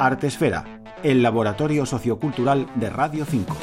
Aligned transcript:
Artesfera, 0.00 0.64
el 1.02 1.22
laboratorio 1.22 1.84
sociocultural 1.84 2.66
de 2.76 2.88
Radio 2.88 3.26
5. 3.26 3.54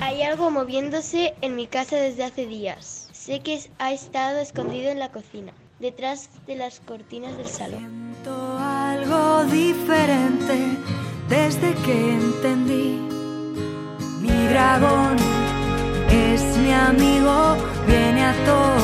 Hay 0.00 0.22
algo 0.22 0.50
moviéndose 0.50 1.34
en 1.42 1.54
mi 1.54 1.66
casa 1.66 1.96
desde 1.96 2.24
hace 2.24 2.46
días. 2.46 3.10
Sé 3.12 3.40
que 3.40 3.60
ha 3.78 3.92
estado 3.92 4.38
escondido 4.38 4.88
en 4.90 4.98
la 4.98 5.12
cocina, 5.12 5.52
detrás 5.78 6.30
de 6.46 6.56
las 6.56 6.80
cortinas 6.80 7.36
del 7.36 7.48
salón. 7.48 7.80
Siento 7.80 8.58
algo 8.58 9.44
diferente 9.44 10.56
desde 11.28 11.74
que 11.84 12.12
entendí. 12.14 12.98
Mi 14.22 14.48
dragón 14.48 15.16
es 16.10 16.56
mi 16.56 16.72
amigo, 16.72 17.56
viene 17.86 18.24
a 18.24 18.32
todo 18.46 18.75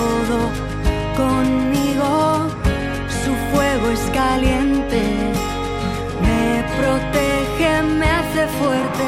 me 6.21 6.65
protege, 6.79 7.83
me 7.83 8.07
hace 8.07 8.47
fuerte. 8.59 9.05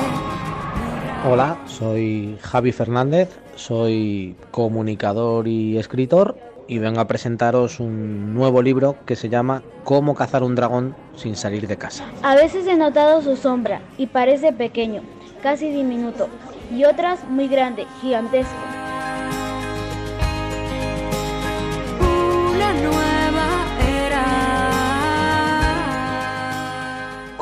Hola, 1.26 1.58
soy 1.66 2.36
Javi 2.42 2.72
Fernández, 2.72 3.30
soy 3.54 4.36
comunicador 4.50 5.48
y 5.48 5.78
escritor 5.78 6.36
y 6.68 6.78
vengo 6.78 7.00
a 7.00 7.06
presentaros 7.06 7.80
un 7.80 8.34
nuevo 8.34 8.60
libro 8.60 8.96
que 9.06 9.16
se 9.16 9.28
llama 9.30 9.62
Cómo 9.84 10.14
cazar 10.14 10.42
un 10.42 10.54
dragón 10.54 10.94
sin 11.16 11.36
salir 11.36 11.66
de 11.66 11.78
casa. 11.78 12.04
A 12.22 12.34
veces 12.34 12.66
he 12.66 12.76
notado 12.76 13.22
su 13.22 13.36
sombra 13.36 13.80
y 13.96 14.06
parece 14.06 14.52
pequeño, 14.52 15.02
casi 15.42 15.70
diminuto, 15.70 16.28
y 16.74 16.84
otras 16.84 17.24
muy 17.28 17.48
grande, 17.48 17.86
gigantesco. 18.00 18.83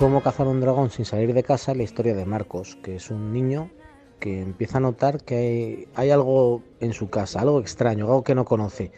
Cómo 0.02 0.20
cazar 0.20 0.48
un 0.48 0.60
dragón 0.60 0.90
sin 0.90 1.04
salir 1.04 1.32
de 1.32 1.44
casa, 1.44 1.76
la 1.76 1.84
historia 1.84 2.12
de 2.12 2.26
Marcos, 2.26 2.76
que 2.82 2.96
es 2.96 3.08
un 3.12 3.32
niño 3.32 3.70
que 4.18 4.40
empieza 4.42 4.78
a 4.78 4.80
notar 4.80 5.22
que 5.22 5.86
hay, 5.94 6.10
algo 6.10 6.60
en 6.80 6.92
su 6.92 7.08
casa, 7.08 7.40
algo 7.40 7.60
extraño, 7.60 8.06
algo 8.06 8.24
que 8.24 8.34
no 8.34 8.44
conoce. 8.44 8.90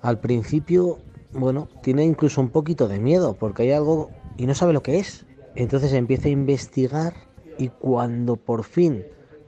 Al 0.00 0.20
principio, 0.20 1.00
bueno, 1.34 1.68
tiene 1.82 2.06
incluso 2.06 2.40
un 2.40 2.48
poquito 2.48 2.88
de 2.88 2.98
miedo 2.98 3.34
porque 3.34 3.64
hay 3.64 3.72
algo 3.72 4.08
y 4.38 4.46
no 4.46 4.54
sabe 4.54 4.72
lo 4.72 4.82
que 4.82 5.00
es. 5.00 5.26
Entonces 5.54 5.92
empieza 5.92 6.28
a 6.28 6.30
investigar 6.30 7.12
y 7.58 7.68
cuando 7.68 8.36
por 8.36 8.64
fin 8.64 9.04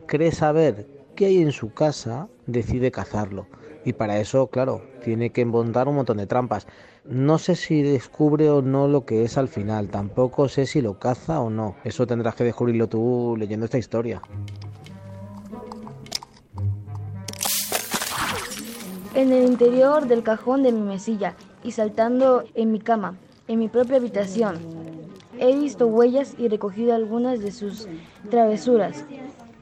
cree 0.07 0.33
saber 0.33 0.87
qué 1.17 1.25
hay 1.25 1.41
en 1.41 1.53
su 1.53 1.73
casa, 1.73 2.29
decide 2.47 2.91
cazarlo. 2.91 3.47
Y 3.85 3.93
para 3.93 4.19
eso, 4.19 4.47
claro, 4.47 4.83
tiene 5.03 5.31
que 5.31 5.45
montar 5.45 5.89
un 5.89 5.97
montón 5.97 6.17
de 6.17 6.27
trampas. 6.27 6.67
No 7.05 7.39
sé 7.39 7.55
si 7.55 7.83
descubre 7.83 8.49
o 8.49 8.63
no 8.63 8.89
lo 8.89 9.05
que 9.05 9.25
es 9.25 9.37
al 9.37 9.49
final, 9.49 9.89
tampoco 9.89 10.49
sé 10.49 10.65
si 10.65 10.81
lo 10.81 10.99
caza 10.99 11.41
o 11.41 11.51
no. 11.51 11.77
Eso 11.85 12.07
tendrás 12.07 12.35
que 12.35 12.45
descubrirlo 12.45 12.89
tú 12.89 13.37
leyendo 13.39 13.67
esta 13.67 13.77
historia. 13.77 14.23
En 19.15 19.33
el 19.33 19.45
interior 19.45 20.07
del 20.07 20.23
cajón 20.23 20.63
de 20.63 20.73
mi 20.73 20.81
mesilla 20.81 21.35
y 21.63 21.73
saltando 21.73 22.45
en 22.55 22.73
mi 22.73 22.81
cama, 22.81 23.17
en 23.49 23.59
mi 23.59 23.69
propia 23.69 23.99
habitación. 23.99 24.57
He 25.39 25.55
visto 25.55 25.87
huellas 25.87 26.35
y 26.39 26.49
recogido 26.49 26.95
algunas 26.95 27.41
de 27.41 27.53
sus 27.53 27.87
travesuras. 28.31 29.05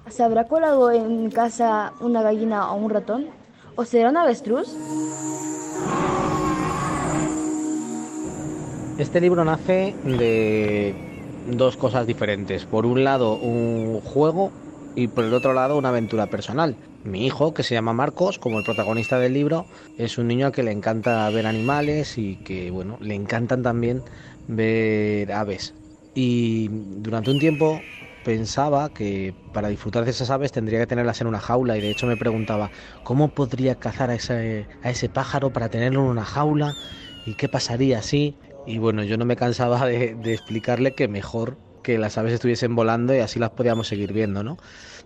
¿Se 0.09 0.23
habrá 0.23 0.47
colado 0.47 0.91
en 0.93 1.31
casa 1.31 1.93
una 2.01 2.23
gallina 2.23 2.71
o 2.73 2.77
un 2.77 2.91
ratón? 2.91 3.42
¿O 3.75 3.85
será 3.87 4.11
un 4.11 4.17
avestruz? 4.19 4.69
Este 8.99 9.21
libro 9.21 9.45
nace 9.45 9.95
de 10.05 10.95
dos 11.51 11.79
cosas 11.79 12.07
diferentes. 12.07 12.67
Por 12.67 12.85
un 12.85 13.03
lado, 13.03 13.37
un 13.37 14.01
juego 14.01 14.53
y 14.95 15.09
por 15.09 15.25
el 15.25 15.33
otro 15.33 15.55
lado, 15.55 15.79
una 15.79 15.89
aventura 15.89 16.27
personal. 16.27 16.77
Mi 17.05 17.27
hijo, 17.27 17.55
que 17.55 17.63
se 17.63 17.75
llama 17.75 17.95
Marcos, 17.95 18.39
como 18.39 18.59
el 18.59 18.65
protagonista 18.65 19.19
del 19.19 19.33
libro, 19.33 19.65
es 19.97 20.19
un 20.19 20.29
niño 20.29 20.47
al 20.47 20.53
que 20.53 20.63
le 20.63 20.71
encanta 20.71 21.29
ver 21.31 21.47
animales 21.47 22.19
y 22.19 22.37
que, 22.37 22.71
bueno, 22.71 22.99
le 23.01 23.15
encantan 23.15 23.63
también 23.63 24.03
ver 24.49 25.33
aves. 25.33 25.75
Y 26.15 26.69
durante 26.69 27.31
un 27.31 27.39
tiempo 27.39 27.81
pensaba 28.25 28.91
que 28.91 29.35
para 29.53 29.69
disfrutar 29.69 30.05
de 30.05 30.11
esas 30.11 30.31
aves 30.31 30.53
tendría 30.53 30.79
que 30.81 30.87
tenerlas 30.87 31.21
en 31.21 31.27
una 31.27 31.41
jaula 31.41 31.77
y 31.77 31.81
de 31.81 31.91
hecho 31.91 32.07
me 32.07 32.17
preguntaba 32.17 32.71
cómo 33.03 33.29
podría 33.29 33.75
cazar 33.77 34.11
a 34.11 34.15
ese, 34.15 34.69
a 34.83 34.91
ese 34.91 35.09
pájaro 35.09 35.53
para 35.53 35.69
tenerlo 35.69 36.01
en 36.01 36.07
una 36.07 36.25
jaula 36.25 36.77
y 37.27 37.35
qué 37.35 37.49
pasaría 37.49 37.99
así. 37.99 38.37
Y 38.67 38.79
bueno, 38.79 39.03
yo 39.03 39.17
no 39.17 39.25
me 39.25 39.37
cansaba 39.37 39.87
de, 39.87 40.15
explicarle 40.33 40.95
que 40.95 41.09
mejor 41.09 41.59
que 41.83 41.99
las 41.99 42.17
aves 42.17 42.33
estuviesen 42.33 42.77
volando 42.77 43.15
y 43.15 43.19
así 43.19 43.41
las 43.41 43.51
podíamos 43.51 43.89
seguir 43.89 44.13
viendo, 44.13 44.45
¿no? 44.45 44.57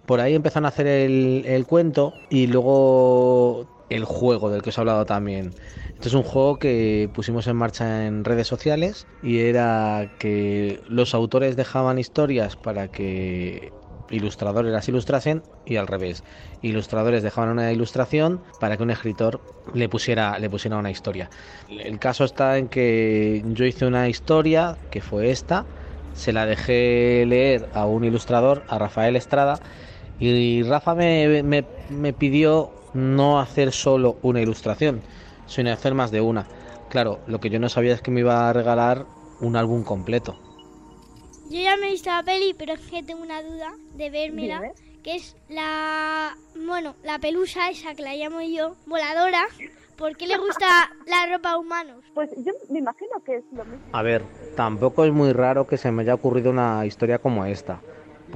Por 0.05 0.21
ahí 0.21 0.35
empezaron 0.35 0.67
a 0.67 0.69
hacer 0.69 0.87
el 0.87 1.67
cuento 1.67 2.13
y 2.29 2.49
luego 2.49 3.67
el 3.91 4.05
juego 4.05 4.51
del 4.51 4.63
que 4.63 4.71
os 4.71 4.79
he 4.79 4.81
hablado 4.81 5.07
también. 5.07 5.53
Este 5.95 6.09
es 6.09 6.15
un 6.15 6.23
juego 6.23 6.59
que 6.59 7.09
pusimos 7.15 7.47
en 7.47 7.57
marcha 7.57 8.07
en 8.07 8.25
redes 8.25 8.47
sociales 8.47 9.07
y 9.23 9.39
era 9.39 10.13
que 10.19 10.81
los 10.89 11.15
autores 11.15 11.57
dejaban 11.57 11.99
historias 11.99 12.57
para 12.57 12.89
que 12.89 13.73
ilustradores 14.11 14.73
las 14.73 14.89
ilustrasen 14.89 15.43
y 15.65 15.77
al 15.77 15.87
revés. 15.87 16.23
Ilustradores 16.63 17.23
dejaban 17.23 17.51
una 17.51 17.73
ilustración 17.73 18.41
para 18.61 18.77
que 18.77 18.83
un 18.83 18.91
escritor 18.91 19.41
le 19.75 19.89
pusiera, 19.89 20.39
le 20.39 20.51
pusiera 20.51 20.77
una 20.77 20.91
historia. 20.91 21.31
El 21.69 21.99
caso 21.99 22.25
está 22.25 22.59
en 22.59 22.69
que 22.69 23.43
yo 23.47 23.65
hice 23.65 23.87
una 23.87 24.09
historia 24.09 24.77
que 24.91 25.01
fue 25.01 25.31
esta, 25.31 25.65
se 26.15 26.33
la 26.33 26.47
dejé 26.47 27.25
leer 27.27 27.69
a 27.75 27.87
un 27.87 28.05
ilustrador, 28.05 28.65
a 28.69 28.79
Rafael 28.79 29.17
Estrada, 29.17 29.61
y 30.19 30.63
Rafa 30.63 30.95
me, 30.95 32.13
pidió 32.19 32.73
no 32.97 33.39
hacer 33.39 33.73
solo 33.73 34.17
una 34.23 34.41
ilustración, 34.41 35.03
sino 35.47 35.71
hacer 35.71 35.95
más 35.95 36.11
de 36.11 36.21
una. 36.21 36.47
Claro, 36.89 37.21
lo 37.27 37.41
que 37.41 37.51
yo 37.51 37.61
no 37.61 37.69
sabía 37.69 37.95
es 37.95 38.03
que 38.03 38.11
me 38.11 38.21
iba 38.21 38.49
a 38.49 38.53
regalar 38.53 39.07
un 39.41 39.57
álbum 39.57 39.85
completo. 39.85 40.39
Yo 41.51 41.61
ya 41.61 41.77
me 41.77 41.89
he 41.89 41.91
visto 41.93 42.11
la 42.11 42.23
peli, 42.23 42.55
pero 42.59 42.73
es 42.73 42.81
que 42.81 43.03
tengo 43.03 43.23
una 43.23 43.43
duda 43.43 43.75
de 43.95 44.11
vérmela, 44.11 44.73
que 45.03 45.15
es 45.15 45.37
la, 45.49 46.37
bueno, 46.57 46.97
la 47.05 47.19
pelusa 47.19 47.71
esa 47.71 47.95
que 47.95 48.03
la 48.03 48.15
llamo 48.15 48.41
yo, 48.41 48.75
voladora. 48.87 49.47
¿Por 49.97 50.17
qué 50.17 50.27
le 50.27 50.37
gusta 50.37 50.67
la 51.07 51.33
ropa 51.33 51.53
a 51.53 51.59
humanos? 51.59 52.05
Pues 52.15 52.31
yo 52.45 52.53
me 52.69 52.81
imagino 52.81 53.23
que 53.25 53.37
es 53.37 53.45
lo 53.53 53.65
mismo. 53.65 53.87
A 53.93 54.03
ver, 54.03 54.25
tampoco 54.57 55.05
es 55.05 55.13
muy 55.13 55.33
raro 55.33 55.67
que 55.67 55.79
se 55.79 55.91
me 55.91 56.03
haya 56.03 56.15
ocurrido 56.15 56.51
una 56.51 56.85
historia 56.85 57.19
como 57.19 57.47
esta, 57.47 57.81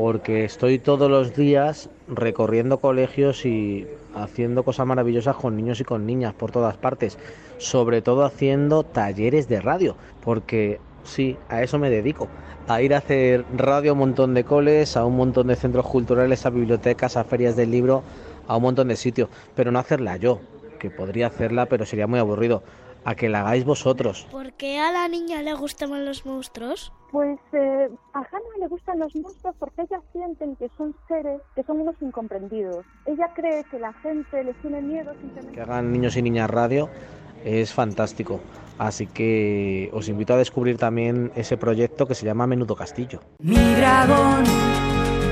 porque 0.00 0.46
estoy 0.46 0.78
todos 0.78 1.10
los 1.10 1.36
días 1.36 1.90
recorriendo 2.08 2.78
colegios 2.78 3.44
y 3.44 3.86
haciendo 4.14 4.62
cosas 4.62 4.86
maravillosas 4.86 5.36
con 5.36 5.54
niños 5.56 5.78
y 5.78 5.84
con 5.84 6.06
niñas 6.06 6.32
por 6.32 6.50
todas 6.52 6.78
partes, 6.78 7.18
sobre 7.58 8.00
todo 8.00 8.24
haciendo 8.24 8.82
talleres 8.82 9.46
de 9.46 9.60
radio, 9.60 9.96
porque 10.24 10.80
sí, 11.04 11.36
a 11.50 11.62
eso 11.62 11.78
me 11.78 11.90
dedico, 11.90 12.28
a 12.66 12.80
ir 12.80 12.94
a 12.94 12.98
hacer 12.98 13.44
radio 13.54 13.90
a 13.90 13.92
un 13.92 13.98
montón 13.98 14.32
de 14.32 14.42
coles, 14.42 14.96
a 14.96 15.04
un 15.04 15.16
montón 15.16 15.48
de 15.48 15.56
centros 15.56 15.86
culturales, 15.86 16.46
a 16.46 16.50
bibliotecas, 16.50 17.18
a 17.18 17.24
ferias 17.24 17.54
del 17.54 17.70
libro, 17.70 18.02
a 18.48 18.56
un 18.56 18.62
montón 18.62 18.88
de 18.88 18.96
sitios, 18.96 19.28
pero 19.54 19.70
no 19.70 19.80
hacerla 19.80 20.16
yo, 20.16 20.40
que 20.78 20.88
podría 20.88 21.26
hacerla, 21.26 21.66
pero 21.66 21.84
sería 21.84 22.06
muy 22.06 22.20
aburrido. 22.20 22.62
A 23.04 23.14
que 23.14 23.28
la 23.28 23.40
hagáis 23.40 23.64
vosotros. 23.64 24.26
¿Por 24.30 24.52
qué 24.54 24.78
a 24.78 24.92
la 24.92 25.08
niña 25.08 25.42
le 25.42 25.54
gustan 25.54 26.04
los 26.04 26.26
monstruos? 26.26 26.92
Pues 27.10 27.38
eh, 27.52 27.88
a 28.12 28.18
Hannah 28.18 28.58
le 28.60 28.68
gustan 28.68 28.98
los 28.98 29.14
monstruos 29.16 29.56
porque 29.58 29.82
ellas 29.82 30.02
sienten 30.12 30.54
que 30.56 30.70
son 30.76 30.94
seres 31.08 31.40
que 31.54 31.62
son 31.64 31.80
unos 31.80 31.96
incomprendidos. 32.00 32.84
Ella 33.06 33.32
cree 33.34 33.64
que 33.64 33.78
la 33.78 33.92
gente 33.94 34.44
les 34.44 34.56
tiene 34.60 34.80
miedo 34.80 35.12
simplemente. 35.20 35.52
Que 35.52 35.60
hagan 35.60 35.92
niños 35.92 36.16
y 36.16 36.22
niñas 36.22 36.50
radio 36.50 36.88
es 37.44 37.72
fantástico. 37.72 38.40
Así 38.78 39.06
que 39.06 39.90
os 39.92 40.08
invito 40.08 40.34
a 40.34 40.36
descubrir 40.36 40.78
también 40.78 41.32
ese 41.34 41.56
proyecto 41.56 42.06
que 42.06 42.14
se 42.14 42.24
llama 42.24 42.46
Menudo 42.46 42.76
Castillo. 42.76 43.20
Mi 43.40 43.74
dragón 43.74 44.44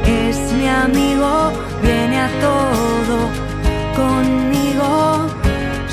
es 0.04 0.52
mi 0.52 0.68
amigo, 0.68 1.52
viene 1.82 2.18
a 2.18 2.28
todo 2.40 3.18
conmigo. 3.96 5.17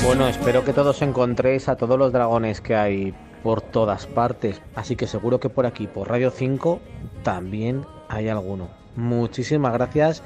Bueno, 0.06 0.28
espero 0.28 0.64
que 0.64 0.72
todos 0.72 1.02
encontréis 1.02 1.68
a 1.68 1.74
todos 1.74 1.98
los 1.98 2.12
dragones 2.12 2.60
que 2.60 2.76
hay 2.76 3.12
por 3.42 3.60
todas 3.60 4.06
partes. 4.06 4.62
Así 4.76 4.94
que 4.94 5.08
seguro 5.08 5.40
que 5.40 5.48
por 5.48 5.66
aquí, 5.66 5.88
por 5.88 6.08
Radio 6.08 6.30
5, 6.30 6.78
también 7.24 7.84
hay 8.08 8.28
alguno. 8.28 8.68
Muchísimas 8.94 9.72
gracias 9.72 10.22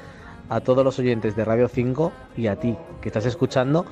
a 0.49 0.59
todos 0.59 0.85
los 0.85 0.99
oyentes 0.99 1.35
de 1.35 1.45
Radio 1.45 1.67
5 1.67 2.11
y 2.37 2.45
a 2.45 2.57
ti 2.57 2.77
que 3.01 3.09
estás 3.09 3.25
escuchando 3.25 3.87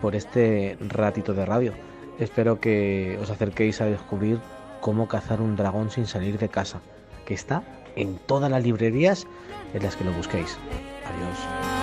por 0.00 0.14
este 0.14 0.78
ratito 0.80 1.34
de 1.34 1.44
radio. 1.44 1.72
Espero 2.20 2.60
que 2.60 3.18
os 3.20 3.28
acerquéis 3.28 3.80
a 3.80 3.86
descubrir 3.86 4.38
cómo 4.80 5.08
cazar 5.08 5.40
un 5.40 5.56
dragón 5.56 5.90
sin 5.90 6.06
salir 6.06 6.38
de 6.38 6.48
casa, 6.48 6.80
que 7.26 7.34
está 7.34 7.64
en 7.96 8.18
todas 8.18 8.52
las 8.52 8.62
librerías 8.62 9.26
en 9.74 9.82
las 9.82 9.96
que 9.96 10.04
lo 10.04 10.12
busquéis. 10.12 10.56
Adiós. 11.04 11.73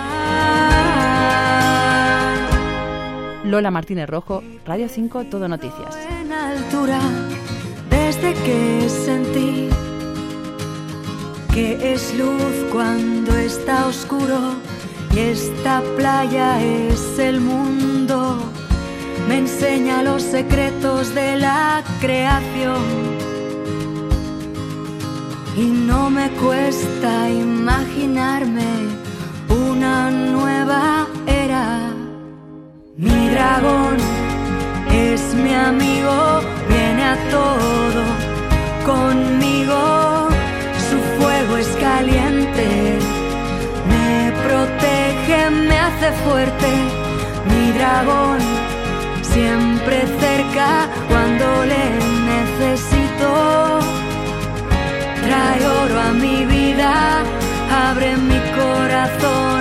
Lola 3.52 3.70
Martínez 3.70 4.08
Rojo, 4.08 4.42
Radio 4.64 4.88
5, 4.88 5.24
Todo 5.24 5.46
Noticias. 5.46 5.94
En 6.22 6.32
altura, 6.32 6.98
desde 7.90 8.32
que 8.32 8.88
sentí 8.88 9.68
que 11.52 11.92
es 11.92 12.16
luz 12.16 12.54
cuando 12.72 13.36
está 13.36 13.86
oscuro 13.88 14.54
y 15.14 15.18
esta 15.18 15.82
playa 15.98 16.62
es 16.62 17.18
el 17.18 17.42
mundo. 17.42 18.38
Me 19.28 19.40
enseña 19.40 20.02
los 20.02 20.22
secretos 20.22 21.14
de 21.14 21.36
la 21.36 21.84
creación. 22.00 22.82
Y 25.58 25.66
no 25.66 26.08
me 26.08 26.30
cuesta 26.30 27.28
imaginarme 27.28 28.64
una 29.50 30.10
nueva 30.10 31.06
amigo, 35.72 36.40
viene 36.68 37.02
a 37.14 37.16
todo 37.36 38.02
conmigo. 38.90 40.28
Su 40.88 40.98
fuego 41.16 41.56
es 41.56 41.70
caliente, 41.88 42.66
me 43.92 44.32
protege, 44.46 45.38
me 45.68 45.76
hace 45.86 46.08
fuerte. 46.24 46.70
Mi 47.50 47.64
dragón 47.78 48.38
siempre 49.34 49.96
cerca 50.24 50.68
cuando 51.10 51.46
le 51.72 51.84
necesito. 52.32 53.30
Trae 55.24 55.60
oro 55.82 56.00
a 56.08 56.12
mi 56.24 56.44
vida, 56.44 56.92
abre 57.88 58.16
mi 58.16 58.40
corazón 58.60 59.51